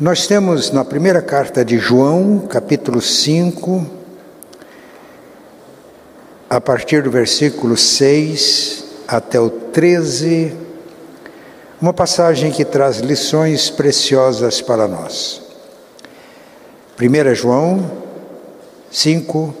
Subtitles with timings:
[0.00, 3.86] Nós temos na primeira carta de João, capítulo 5,
[6.48, 10.56] a partir do versículo 6 até o 13,
[11.78, 15.42] uma passagem que traz lições preciosas para nós.
[16.98, 17.90] 1 João
[18.90, 19.54] 5,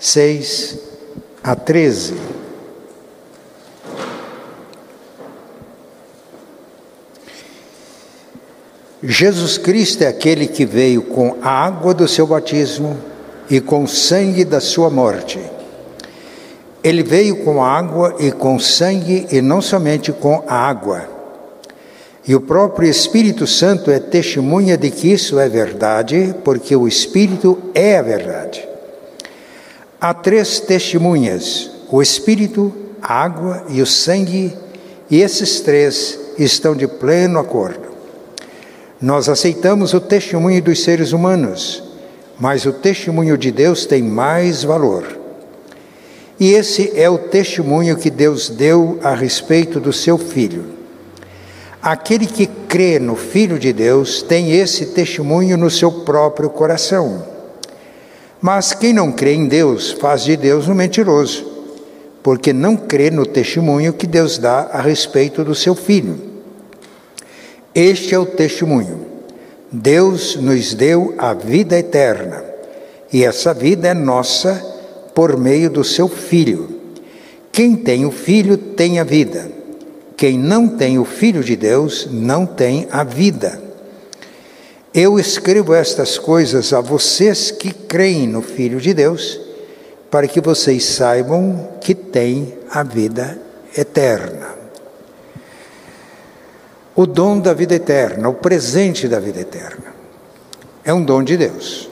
[0.00, 0.78] 6
[1.40, 2.37] a 13.
[9.10, 12.96] Jesus Cristo é aquele que veio com a água do seu batismo
[13.48, 15.40] e com o sangue da sua morte.
[16.84, 21.18] Ele veio com água e com sangue e não somente com a água
[22.28, 27.58] e o próprio Espírito Santo é testemunha de que isso é verdade, porque o Espírito
[27.74, 28.68] é a verdade.
[29.98, 34.54] Há três testemunhas: o Espírito, a água e o sangue,
[35.10, 37.87] e esses três estão de pleno acordo.
[39.00, 41.82] Nós aceitamos o testemunho dos seres humanos,
[42.38, 45.16] mas o testemunho de Deus tem mais valor.
[46.38, 50.64] E esse é o testemunho que Deus deu a respeito do seu Filho.
[51.80, 57.24] Aquele que crê no Filho de Deus tem esse testemunho no seu próprio coração.
[58.40, 61.46] Mas quem não crê em Deus faz de Deus um mentiroso,
[62.20, 66.27] porque não crê no testemunho que Deus dá a respeito do seu Filho.
[67.80, 69.06] Este é o testemunho.
[69.70, 72.44] Deus nos deu a vida eterna,
[73.12, 74.52] e essa vida é nossa
[75.14, 76.68] por meio do seu Filho.
[77.52, 79.48] Quem tem o Filho tem a vida.
[80.16, 83.62] Quem não tem o Filho de Deus não tem a vida.
[84.92, 89.40] Eu escrevo estas coisas a vocês que creem no Filho de Deus,
[90.10, 93.40] para que vocês saibam que têm a vida
[93.76, 94.58] eterna.
[96.98, 99.94] O dom da vida eterna, o presente da vida eterna,
[100.84, 101.88] é um dom de Deus.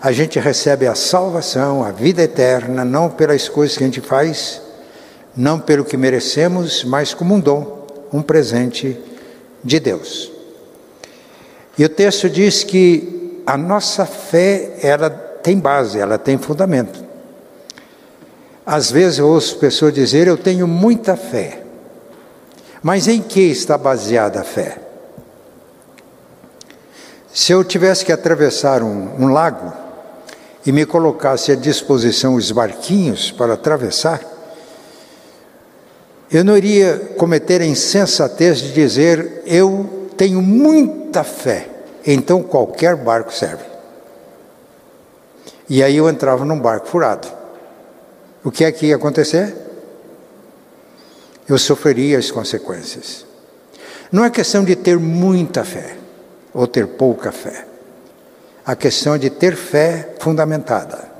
[0.00, 4.62] A gente recebe a salvação, a vida eterna, não pelas coisas que a gente faz,
[5.36, 8.98] não pelo que merecemos, mas como um dom, um presente
[9.62, 10.32] de Deus.
[11.76, 17.04] E o texto diz que a nossa fé, ela tem base, ela tem fundamento.
[18.64, 21.59] Às vezes eu ouço pessoas dizer, eu tenho muita fé.
[22.82, 24.78] Mas em que está baseada a fé?
[27.32, 29.72] Se eu tivesse que atravessar um, um lago
[30.64, 34.20] e me colocasse à disposição os barquinhos para atravessar,
[36.30, 41.68] eu não iria cometer a insensatez de dizer, eu tenho muita fé,
[42.06, 43.64] então qualquer barco serve.
[45.68, 47.28] E aí eu entrava num barco furado.
[48.42, 49.54] O que é que ia acontecer?
[51.50, 53.26] Eu sofreria as consequências.
[54.12, 55.96] Não é questão de ter muita fé
[56.54, 57.66] ou ter pouca fé.
[58.64, 61.10] A questão é de ter fé fundamentada.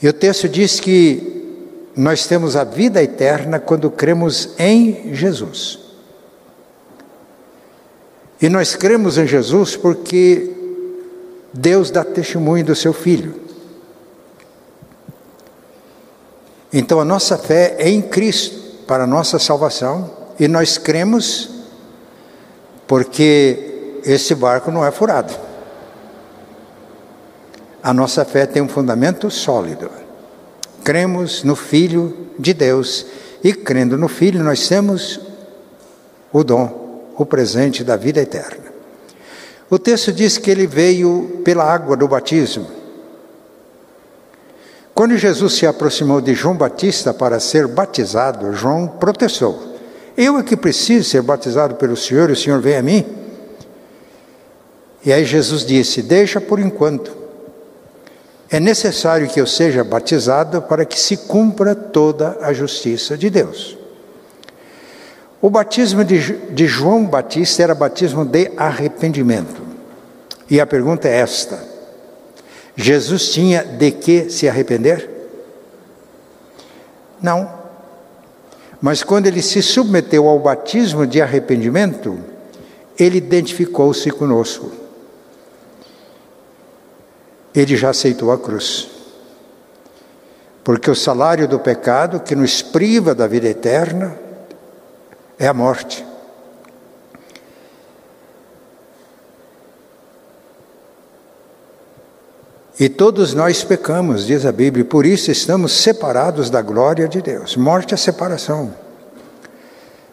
[0.00, 5.80] E o texto diz que nós temos a vida eterna quando cremos em Jesus.
[8.40, 10.48] E nós cremos em Jesus porque
[11.52, 13.34] Deus dá testemunho do seu Filho.
[16.72, 18.59] Então a nossa fé é em Cristo
[18.90, 21.48] para a nossa salvação e nós cremos
[22.88, 25.32] porque esse barco não é furado.
[27.80, 29.88] A nossa fé tem um fundamento sólido
[30.82, 33.06] cremos no Filho de Deus
[33.44, 35.20] e crendo no Filho nós temos
[36.32, 38.72] o dom, o presente da vida eterna.
[39.70, 42.66] O texto diz que ele veio pela água do batismo.
[44.94, 49.76] Quando Jesus se aproximou de João Batista para ser batizado, João protestou:
[50.16, 53.06] Eu é que preciso ser batizado pelo Senhor e o Senhor vem a mim?
[55.04, 57.16] E aí Jesus disse: Deixa por enquanto,
[58.50, 63.78] é necessário que eu seja batizado para que se cumpra toda a justiça de Deus.
[65.40, 69.62] O batismo de, de João Batista era batismo de arrependimento.
[70.50, 71.69] E a pergunta é esta:
[72.76, 75.08] Jesus tinha de que se arrepender?
[77.20, 77.60] Não.
[78.80, 82.18] Mas quando ele se submeteu ao batismo de arrependimento,
[82.98, 84.80] ele identificou-se conosco
[87.54, 88.88] ele já aceitou a cruz.
[90.62, 94.16] Porque o salário do pecado que nos priva da vida eterna
[95.38, 96.06] é a morte.
[102.80, 107.54] E todos nós pecamos, diz a Bíblia, por isso estamos separados da glória de Deus.
[107.54, 108.74] Morte é separação.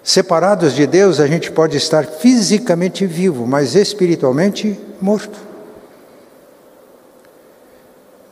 [0.03, 5.39] Separados de Deus, a gente pode estar fisicamente vivo, mas espiritualmente morto.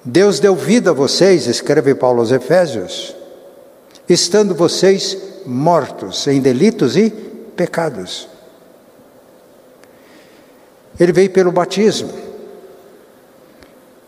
[0.04, 3.16] Deus deu vida a vocês, escreve Paulo aos Efésios,
[4.08, 7.10] estando vocês mortos em delitos e
[7.56, 8.28] pecados.
[11.00, 12.25] Ele veio pelo batismo.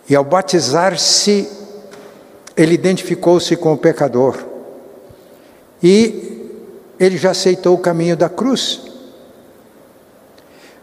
[0.09, 1.50] E ao batizar-se,
[2.56, 4.38] ele identificou-se com o pecador.
[5.83, 6.51] E
[7.00, 8.81] ele já aceitou o caminho da cruz.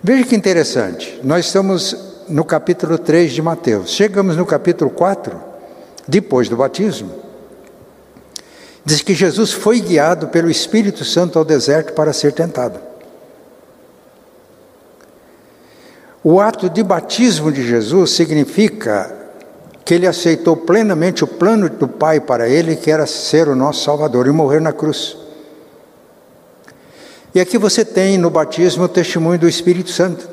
[0.03, 1.97] Veja que interessante, nós estamos
[2.29, 5.41] no capítulo 3 de Mateus, chegamos no capítulo 4,
[6.07, 7.11] depois do batismo.
[8.85, 12.79] Diz que Jesus foi guiado pelo Espírito Santo ao deserto para ser tentado.
[16.27, 19.15] O ato de batismo de Jesus significa
[19.85, 23.85] que ele aceitou plenamente o plano do Pai para ele, que era ser o nosso
[23.85, 25.19] Salvador e morrer na cruz.
[27.35, 30.27] E aqui você tem no batismo o testemunho do Espírito Santo.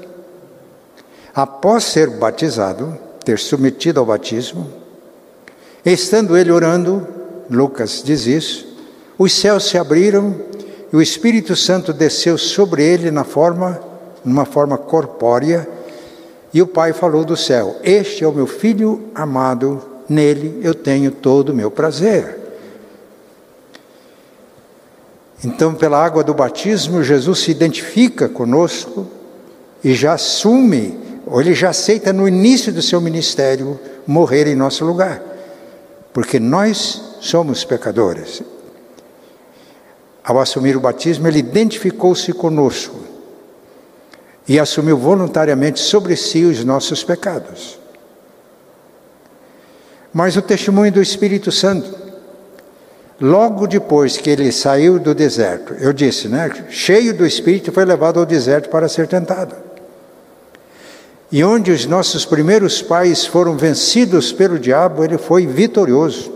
[1.35, 4.69] Após ser batizado, ter submetido ao batismo,
[5.85, 7.05] estando ele orando,
[7.49, 8.65] Lucas diz isso,
[9.17, 10.35] os céus se abriram
[10.93, 13.77] e o Espírito Santo desceu sobre ele na forma,
[14.23, 15.67] numa forma corpórea,
[16.53, 21.11] e o Pai falou do céu: Este é o meu filho amado, nele eu tenho
[21.11, 22.39] todo o meu prazer.
[25.43, 29.07] Então, pela água do batismo, Jesus se identifica conosco
[29.83, 34.85] e já assume, ou ele já aceita no início do seu ministério, morrer em nosso
[34.85, 35.19] lugar,
[36.13, 38.43] porque nós somos pecadores.
[40.23, 43.10] Ao assumir o batismo, ele identificou-se conosco
[44.47, 47.79] e assumiu voluntariamente sobre si os nossos pecados.
[50.13, 52.01] Mas o testemunho do Espírito Santo
[53.21, 56.49] Logo depois que ele saiu do deserto, eu disse, né?
[56.71, 59.55] Cheio do Espírito, foi levado ao deserto para ser tentado.
[61.31, 66.33] E onde os nossos primeiros pais foram vencidos pelo diabo, ele foi vitorioso.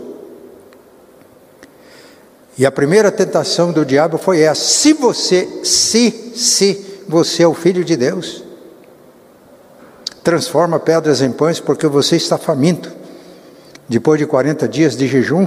[2.56, 7.54] E a primeira tentação do diabo foi essa: se você, se, se você é o
[7.54, 8.42] filho de Deus,
[10.22, 12.92] transforma pedras em pães, porque você está faminto.
[13.88, 15.46] Depois de 40 dias de jejum,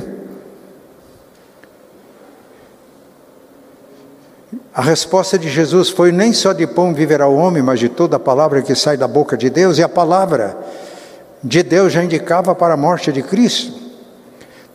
[4.80, 8.16] A resposta de Jesus foi: nem só de pão viverá o homem, mas de toda
[8.16, 10.58] a palavra que sai da boca de Deus, e a palavra
[11.44, 13.74] de Deus já indicava para a morte de Cristo.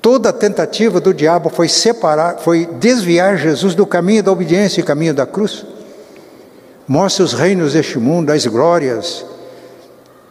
[0.02, 4.84] Toda a tentativa do diabo foi separar, foi desviar Jesus do caminho da obediência e
[4.84, 5.64] caminho da cruz.
[6.86, 9.24] Mostra os reinos deste mundo, as glórias.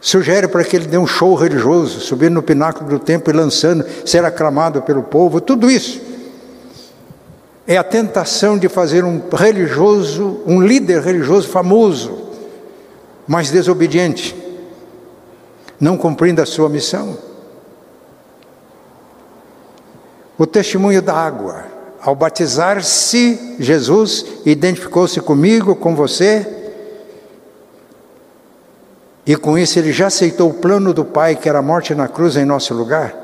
[0.00, 3.84] Sugere para que ele dê um show religioso, subindo no pináculo do templo e lançando,
[4.04, 6.14] ser aclamado pelo povo, tudo isso
[7.66, 12.28] é a tentação de fazer um religioso, um líder religioso famoso,
[13.26, 14.36] mas desobediente,
[15.80, 17.16] não cumprindo a sua missão.
[20.36, 21.73] O testemunho da água.
[22.04, 26.46] Ao batizar-se, Jesus identificou-se comigo, com você,
[29.24, 32.06] e com isso ele já aceitou o plano do Pai, que era a morte na
[32.06, 33.14] cruz em nosso lugar.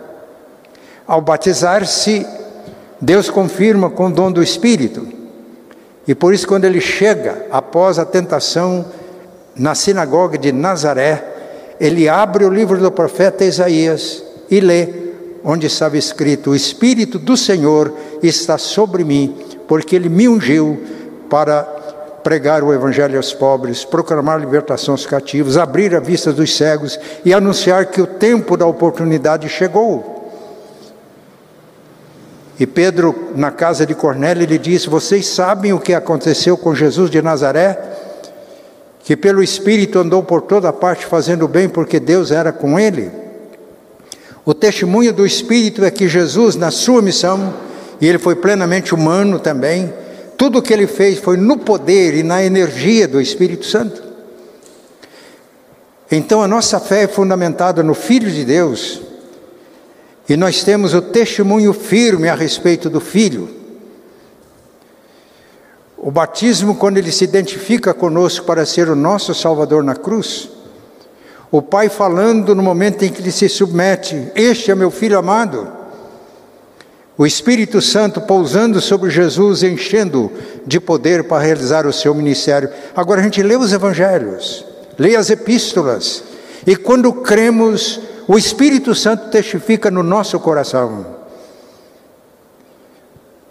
[1.06, 2.26] Ao batizar-se,
[2.98, 5.06] Deus confirma com o dom do Espírito.
[6.08, 8.86] E por isso, quando ele chega após a tentação
[9.54, 11.22] na sinagoga de Nazaré,
[11.78, 14.88] ele abre o livro do profeta Isaías e lê,
[15.44, 17.92] onde estava escrito: O Espírito do Senhor
[18.28, 19.34] está sobre mim,
[19.66, 20.80] porque ele me ungiu
[21.28, 21.62] para
[22.22, 27.32] pregar o Evangelho aos pobres, proclamar libertação aos cativos, abrir a vista dos cegos e
[27.32, 30.18] anunciar que o tempo da oportunidade chegou.
[32.58, 37.10] E Pedro, na casa de Cornélio, ele disse: Vocês sabem o que aconteceu com Jesus
[37.10, 37.78] de Nazaré?
[39.02, 43.10] Que pelo Espírito andou por toda parte fazendo bem, porque Deus era com ele.
[44.44, 47.54] O testemunho do Espírito é que Jesus, na sua missão,
[48.00, 49.92] e ele foi plenamente humano também,
[50.36, 54.02] tudo o que ele fez foi no poder e na energia do Espírito Santo.
[56.10, 59.02] Então a nossa fé é fundamentada no Filho de Deus
[60.28, 63.50] e nós temos o testemunho firme a respeito do Filho.
[65.98, 70.48] O batismo, quando ele se identifica conosco para ser o nosso Salvador na cruz,
[71.50, 75.79] o Pai falando no momento em que ele se submete: Este é meu filho amado.
[77.20, 80.32] O Espírito Santo pousando sobre Jesus, enchendo
[80.66, 82.70] de poder para realizar o seu ministério.
[82.96, 84.64] Agora a gente lê os evangelhos,
[84.98, 86.24] lê as epístolas,
[86.66, 91.04] e quando cremos, o Espírito Santo testifica no nosso coração.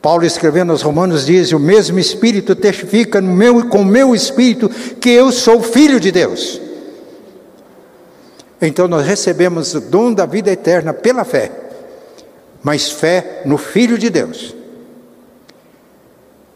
[0.01, 4.67] Paulo escrevendo aos Romanos diz: O mesmo Espírito testifica no meu, com meu Espírito
[4.99, 6.59] que eu sou filho de Deus.
[8.59, 11.68] Então nós recebemos o dom da vida eterna pela fé,
[12.63, 14.55] mas fé no Filho de Deus.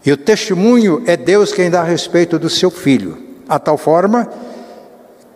[0.05, 3.17] E o testemunho é Deus quem dá a respeito do seu filho,
[3.47, 4.29] a tal forma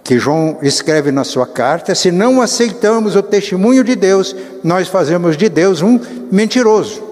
[0.04, 5.36] que João escreve na sua carta: se não aceitamos o testemunho de Deus, nós fazemos
[5.36, 6.00] de Deus um
[6.32, 7.04] mentiroso.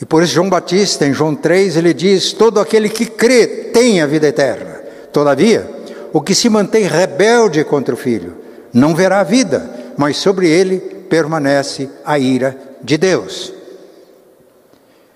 [0.00, 4.00] E por isso, João Batista, em João 3, ele diz: Todo aquele que crê tem
[4.00, 4.80] a vida eterna.
[5.12, 5.70] Todavia,
[6.12, 8.34] o que se mantém rebelde contra o filho
[8.72, 13.52] não verá a vida, mas sobre ele permanece a ira de Deus.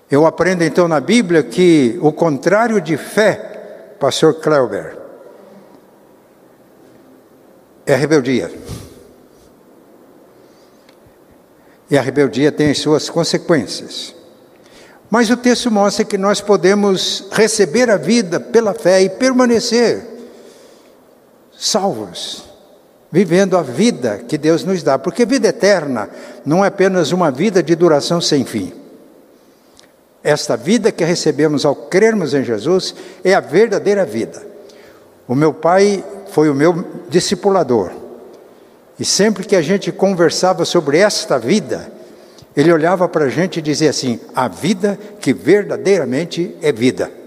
[0.09, 4.97] Eu aprendo então na Bíblia que o contrário de fé, pastor Kleuber,
[7.85, 8.51] é rebeldia.
[11.89, 14.13] E a rebeldia tem as suas consequências.
[15.09, 20.07] Mas o texto mostra que nós podemos receber a vida pela fé e permanecer
[21.57, 22.45] salvos,
[23.11, 26.09] vivendo a vida que Deus nos dá, porque vida eterna
[26.45, 28.71] não é apenas uma vida de duração sem fim.
[30.23, 34.41] Esta vida que recebemos ao crermos em Jesus é a verdadeira vida.
[35.27, 37.91] O meu pai foi o meu discipulador.
[38.99, 41.91] E sempre que a gente conversava sobre esta vida,
[42.55, 47.20] ele olhava para a gente e dizia assim: a vida que verdadeiramente é vida.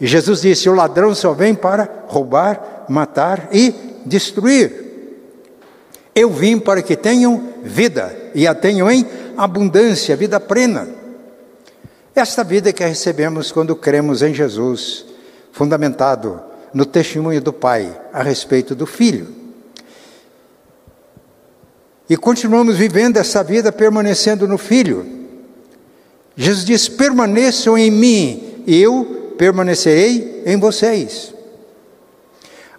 [0.00, 3.74] E Jesus disse: o ladrão só vem para roubar, matar e
[4.06, 4.86] destruir.
[6.14, 10.88] Eu vim para que tenham vida e a tenham em abundância, vida plena.
[12.14, 15.04] Esta vida que recebemos quando cremos em Jesus,
[15.52, 16.42] fundamentado
[16.74, 19.28] no testemunho do Pai a respeito do Filho.
[22.10, 25.06] E continuamos vivendo essa vida permanecendo no Filho.
[26.36, 31.32] Jesus diz: permaneçam em mim, eu permanecerei em vocês.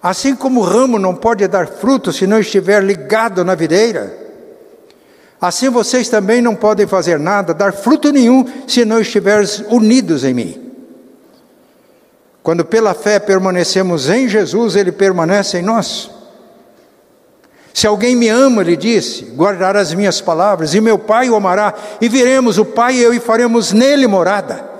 [0.04, 4.16] Assim como o ramo não pode dar fruto se não estiver ligado na videira,
[5.42, 10.34] assim vocês também não podem fazer nada, dar fruto nenhum, se não estiverem unidos em
[10.34, 10.72] mim.
[12.44, 16.10] Quando pela fé permanecemos em Jesus, Ele permanece em nós.
[17.74, 21.74] Se alguém me ama, ele disse, guardará as minhas palavras, e meu Pai o amará,
[22.02, 24.79] e viremos o Pai e eu e faremos nele morada.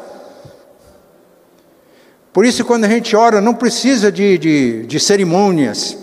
[2.32, 5.98] Por isso, quando a gente ora, não precisa de, de, de cerimônias,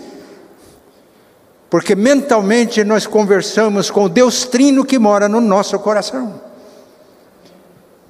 [1.69, 6.41] porque mentalmente nós conversamos com o Deus Trino que mora no nosso coração.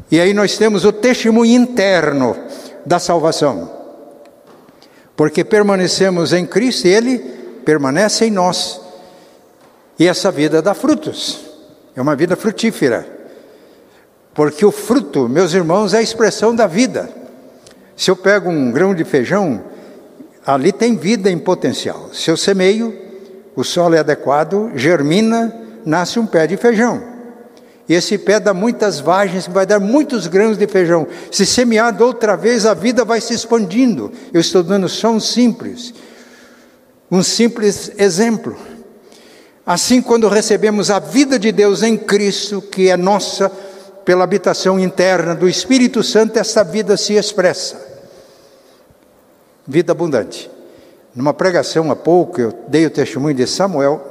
[0.10, 2.36] E aí nós temos o testemunho interno
[2.86, 3.72] da salvação,
[5.16, 7.20] porque permanecemos em Cristo e Ele
[7.66, 8.80] permanece em nós.
[10.00, 11.40] E essa vida dá frutos,
[11.96, 13.16] é uma vida frutífera.
[14.34, 17.10] Porque o fruto, meus irmãos, é a expressão da vida.
[17.98, 19.64] Se eu pego um grão de feijão,
[20.46, 22.12] ali tem vida em potencial.
[22.14, 22.96] Se eu semeio,
[23.56, 25.52] o solo é adequado, germina,
[25.84, 27.04] nasce um pé de feijão.
[27.90, 31.08] E esse pé dá muitas vagens, vai dar muitos grãos de feijão.
[31.32, 34.12] Se semeado outra vez, a vida vai se expandindo.
[34.32, 35.92] Eu estou dando só um simples.
[37.10, 38.56] Um simples exemplo.
[39.66, 43.52] Assim, quando recebemos a vida de Deus em Cristo, que é nossa
[44.08, 47.76] pela habitação interna do Espírito Santo, essa vida se expressa.
[49.68, 50.50] Vida abundante.
[51.14, 54.02] Numa pregação há pouco, eu dei o testemunho de Samuel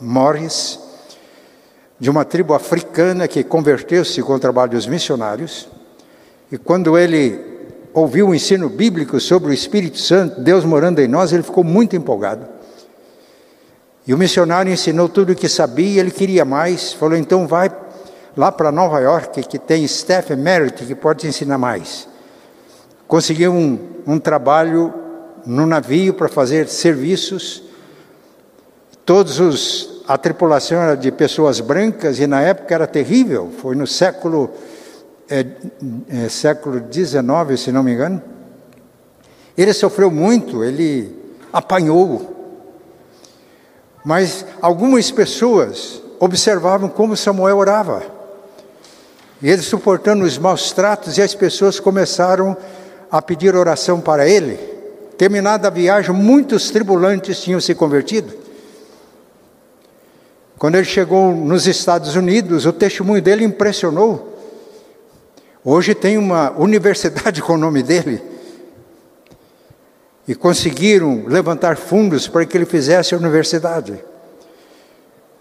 [0.00, 0.80] Morris,
[2.00, 5.68] de uma tribo africana que converteu-se com o trabalho dos missionários,
[6.50, 7.40] e quando ele
[7.94, 11.94] ouviu o ensino bíblico sobre o Espírito Santo, Deus morando em nós, ele ficou muito
[11.94, 12.44] empolgado.
[14.04, 17.70] E o missionário ensinou tudo o que sabia, ele queria mais, falou: então vai
[18.38, 22.06] lá para Nova York, que tem Stephen Merritt, que pode te ensinar mais.
[23.08, 23.76] Conseguiu um,
[24.06, 24.94] um trabalho
[25.44, 27.64] no navio para fazer serviços.
[29.04, 33.50] Todos os a tripulação era de pessoas brancas e na época era terrível.
[33.60, 34.50] Foi no século
[35.28, 35.44] é,
[36.08, 38.22] é, século XIX, se não me engano.
[39.56, 41.12] Ele sofreu muito, ele
[41.52, 42.36] apanhou.
[44.04, 48.17] Mas algumas pessoas observavam como Samuel orava.
[49.40, 52.56] E ele suportando os maus tratos, e as pessoas começaram
[53.10, 54.56] a pedir oração para ele.
[55.16, 58.32] Terminada a viagem, muitos tribulantes tinham se convertido.
[60.58, 64.36] Quando ele chegou nos Estados Unidos, o testemunho dele impressionou.
[65.64, 68.20] Hoje tem uma universidade com o nome dele.
[70.26, 74.02] E conseguiram levantar fundos para que ele fizesse a universidade.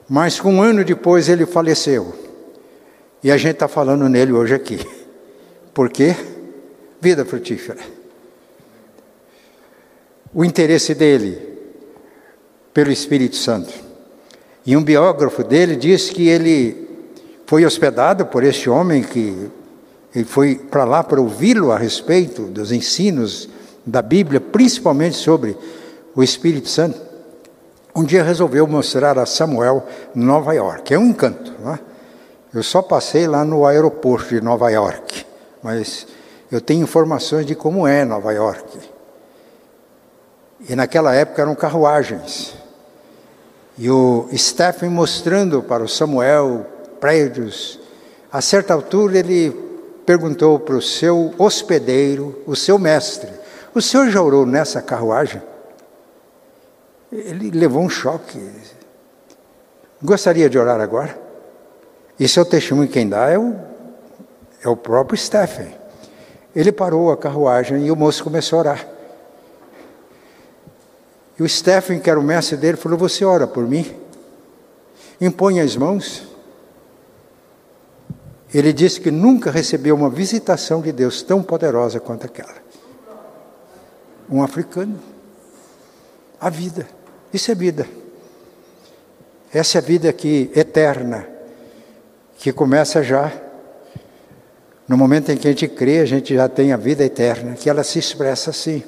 [0.08, 2.27] Mas um ano depois ele faleceu.
[3.28, 4.80] E a gente está falando nele hoje aqui.
[5.74, 6.16] Por quê?
[7.02, 7.82] Vida frutífera.
[10.34, 11.38] O interesse dele
[12.74, 13.74] pelo Espírito Santo.
[14.66, 16.88] E um biógrafo dele diz que ele
[17.46, 19.52] foi hospedado por este homem que
[20.16, 23.50] ele foi para lá para ouvi-lo a respeito dos ensinos
[23.86, 25.58] da Bíblia, principalmente sobre
[26.16, 26.98] o Espírito Santo.
[27.94, 30.94] Um dia resolveu mostrar a Samuel Nova York.
[30.94, 31.52] É um encanto.
[31.60, 31.80] Não é?
[32.54, 35.26] Eu só passei lá no aeroporto de Nova York,
[35.62, 36.08] mas
[36.52, 38.80] eu tenho informações de como é Nova York.
[40.70, 42.56] E naquela época eram carruagens.
[43.78, 46.66] E o Stephen mostrando para o Samuel
[47.00, 47.80] prédios.
[48.32, 49.52] A certa altura ele
[50.06, 53.30] perguntou para o seu hospedeiro, o seu mestre:
[53.76, 55.42] O senhor já orou nessa carruagem?
[57.12, 58.40] Ele levou um choque.
[60.02, 61.27] Gostaria de orar agora?
[62.20, 63.56] E seu testemunho quem dá é o,
[64.64, 65.74] é o próprio Stephen.
[66.56, 68.88] Ele parou a carruagem e o moço começou a orar.
[71.40, 73.96] E o Stephen, que era o mestre dele, falou: Você ora por mim?
[75.22, 76.28] Impõe as mãos.
[78.54, 82.56] Ele disse que nunca recebeu uma visitação de Deus tão poderosa quanto aquela.
[84.30, 85.00] Um africano.
[86.40, 86.88] A vida.
[87.32, 87.88] Isso é vida.
[89.54, 91.28] Essa é a vida que eterna,
[92.38, 93.32] que começa já.
[94.88, 97.70] No momento em que a gente crê, a gente já tem a vida eterna, que
[97.70, 98.84] ela se expressa assim.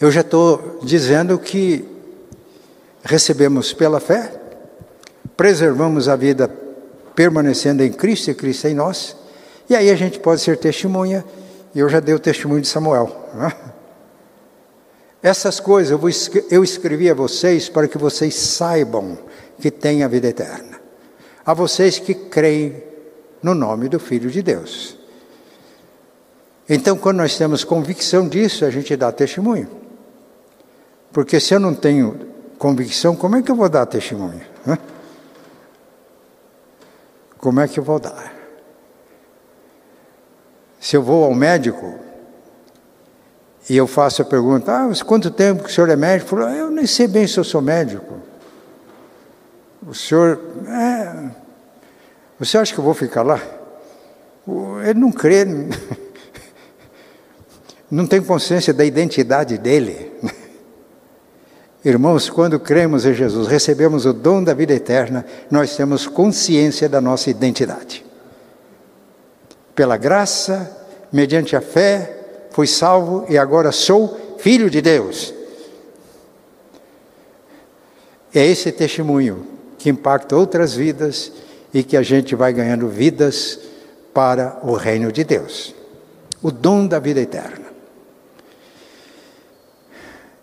[0.00, 1.84] Eu já estou dizendo que
[3.02, 4.32] recebemos pela fé,
[5.36, 6.48] preservamos a vida
[7.14, 9.16] permanecendo em Cristo e Cristo em nós,
[9.68, 11.24] e aí a gente pode ser testemunha,
[11.74, 13.28] e eu já dei o testemunho de Samuel.
[13.34, 13.52] Né?
[15.22, 19.18] Essas coisas eu, eu escrevi a vocês para que vocês saibam
[19.60, 20.85] que têm a vida eterna.
[21.46, 22.82] A vocês que creem
[23.42, 24.98] no nome do Filho de Deus.
[26.68, 29.68] Então, quando nós temos convicção disso, a gente dá testemunho.
[31.12, 32.28] Porque se eu não tenho
[32.58, 34.42] convicção, como é que eu vou dar testemunho?
[34.64, 34.76] Né?
[37.38, 38.34] Como é que eu vou dar?
[40.80, 41.98] Se eu vou ao médico
[43.70, 46.36] e eu faço a pergunta, ah, mas quanto tempo que o senhor é médico?
[46.36, 48.20] Eu nem sei bem se eu sou médico.
[49.86, 51.30] O senhor, é,
[52.38, 53.40] você acha que eu vou ficar lá?
[54.84, 55.44] Ele não crê,
[57.90, 60.12] não tem consciência da identidade dele.
[61.84, 67.00] Irmãos, quando cremos em Jesus, recebemos o dom da vida eterna, nós temos consciência da
[67.00, 68.04] nossa identidade.
[69.74, 70.76] Pela graça,
[71.12, 75.32] mediante a fé, fui salvo e agora sou filho de Deus.
[78.34, 79.46] É esse testemunho
[79.78, 81.32] que impacta outras vidas
[81.76, 83.60] e que a gente vai ganhando vidas
[84.14, 85.74] para o reino de Deus.
[86.42, 87.66] O dom da vida eterna.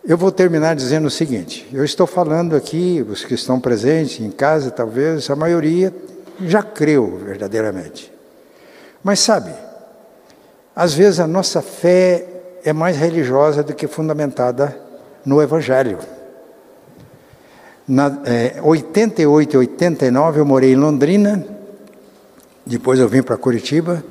[0.06, 4.30] Eu vou terminar dizendo o seguinte: eu estou falando aqui, os que estão presentes em
[4.30, 5.92] casa, talvez a maioria
[6.40, 8.14] já creu verdadeiramente.
[9.04, 9.52] Mas sabe,
[10.76, 12.28] às vezes a nossa fé
[12.64, 14.78] é mais religiosa do que fundamentada
[15.26, 15.98] no Evangelho.
[17.88, 21.46] Na é, 88 e 89 eu morei em Londrina,
[22.66, 24.04] depois eu vim para Curitiba.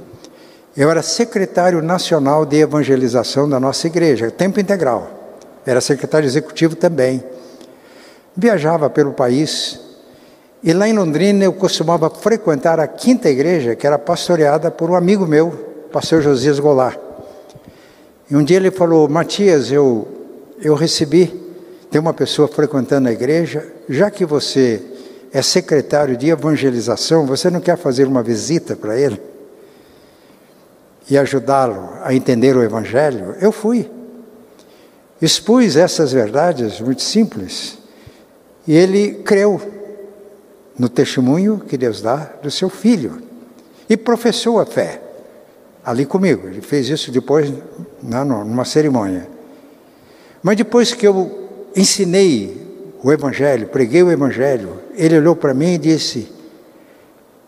[0.76, 5.22] Eu era secretário nacional de evangelização da nossa igreja, tempo integral
[5.64, 7.22] era secretário executivo também.
[8.36, 9.80] Viajava pelo país
[10.62, 14.94] e lá em Londrina eu costumava frequentar a quinta igreja, que era pastoreada por um
[14.94, 15.50] amigo meu,
[15.92, 16.98] pastor Josias Goulart.
[18.30, 20.08] E um dia ele falou: Matias, eu,
[20.60, 21.41] eu recebi,
[21.92, 24.80] tem uma pessoa frequentando a igreja, já que você
[25.30, 29.20] é secretário de evangelização, você não quer fazer uma visita para ele?
[31.10, 33.36] E ajudá-lo a entender o evangelho?
[33.38, 33.90] Eu fui
[35.20, 37.76] expus essas verdades muito simples
[38.66, 39.60] e ele creu
[40.78, 43.20] no testemunho que Deus dá do seu filho
[43.86, 45.02] e professou a fé
[45.84, 46.48] ali comigo.
[46.48, 47.52] Ele fez isso depois
[48.02, 49.28] não, numa cerimônia.
[50.42, 51.41] Mas depois que eu
[51.74, 52.60] ensinei
[53.02, 56.30] o Evangelho, preguei o Evangelho, ele olhou para mim e disse: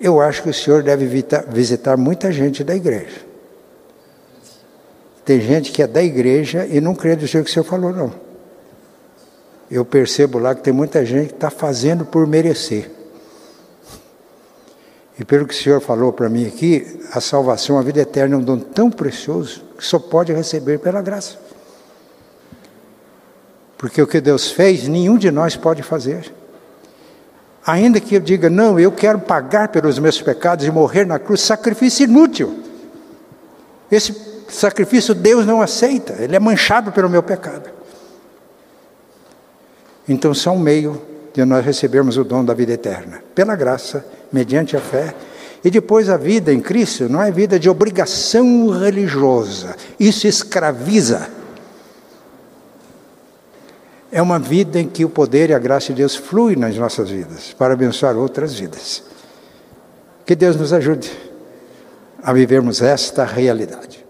[0.00, 1.06] Eu acho que o senhor deve
[1.48, 3.22] visitar muita gente da igreja.
[5.24, 7.92] Tem gente que é da igreja e não crê do jeito que o senhor falou,
[7.92, 8.12] não.
[9.70, 12.90] Eu percebo lá que tem muita gente que está fazendo por merecer.
[15.18, 18.38] E pelo que o Senhor falou para mim aqui, a salvação, a vida eterna é
[18.38, 21.38] um dom tão precioso que só pode receber pela graça.
[23.84, 26.32] Porque o que Deus fez, nenhum de nós pode fazer.
[27.66, 31.42] Ainda que eu diga, não, eu quero pagar pelos meus pecados e morrer na cruz,
[31.42, 32.60] sacrifício inútil.
[33.92, 34.16] Esse
[34.48, 37.68] sacrifício Deus não aceita, ele é manchado pelo meu pecado.
[40.08, 41.02] Então, só um meio
[41.34, 45.14] de nós recebermos o dom da vida eterna, pela graça, mediante a fé.
[45.62, 51.33] E depois a vida em Cristo não é vida de obrigação religiosa, isso escraviza.
[54.14, 57.10] É uma vida em que o poder e a graça de Deus fluem nas nossas
[57.10, 59.02] vidas para abençoar outras vidas.
[60.24, 61.10] Que Deus nos ajude
[62.22, 64.03] a vivermos esta realidade.